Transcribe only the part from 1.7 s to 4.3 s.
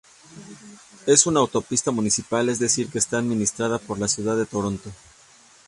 municipal, es decir, que está administrada por la